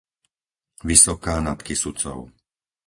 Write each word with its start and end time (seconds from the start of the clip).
Vysoká 0.89 1.37
nad 1.45 1.61
Kysucou 1.67 2.19